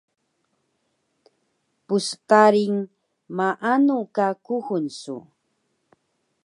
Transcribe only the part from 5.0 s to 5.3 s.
su?